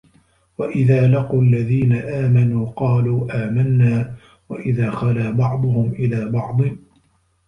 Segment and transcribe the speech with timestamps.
[0.57, 4.15] وَإِذَا لَقُوا الَّذِينَ آمَنُوا قَالُوا آمَنَّا
[4.49, 6.77] وَإِذَا خَلَا بَعْضُهُمْ إِلَىٰ بَعْضٍ